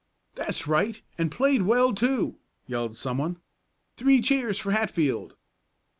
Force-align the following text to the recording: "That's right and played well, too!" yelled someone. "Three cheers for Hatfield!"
"That's 0.33 0.65
right 0.67 0.99
and 1.19 1.31
played 1.31 1.61
well, 1.61 1.93
too!" 1.93 2.39
yelled 2.65 2.97
someone. 2.97 3.37
"Three 3.97 4.19
cheers 4.19 4.57
for 4.57 4.71
Hatfield!" 4.71 5.35